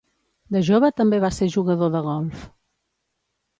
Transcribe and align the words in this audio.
De 0.55 0.61
jove 0.69 0.89
també 1.01 1.19
va 1.25 1.31
ser 1.37 1.51
jugador 1.57 1.93
de 1.99 2.03
golf. 2.09 2.51